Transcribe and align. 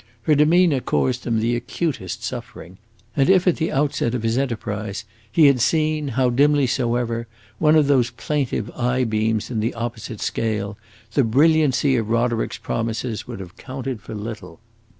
Her 0.23 0.33
demeanor 0.33 0.79
caused 0.79 1.27
him 1.27 1.37
the 1.39 1.55
acutest 1.55 2.23
suffering, 2.23 2.79
and 3.15 3.29
if, 3.29 3.45
at 3.47 3.57
the 3.57 3.71
outset 3.71 4.15
of 4.15 4.23
his 4.23 4.35
enterprise, 4.35 5.05
he 5.31 5.45
had 5.45 5.61
seen, 5.61 6.07
how 6.07 6.31
dimly 6.31 6.65
soever, 6.65 7.27
one 7.59 7.75
of 7.75 7.85
those 7.85 8.09
plaintive 8.09 8.71
eye 8.71 9.03
beams 9.03 9.51
in 9.51 9.59
the 9.59 9.75
opposite 9.75 10.19
scale, 10.19 10.75
the 11.13 11.23
brilliancy 11.23 11.97
of 11.97 12.09
Roderick's 12.09 12.57
promises 12.57 13.27
would 13.27 13.39
have 13.39 13.57
counted 13.57 14.01
for 14.01 14.15
little. 14.15 14.59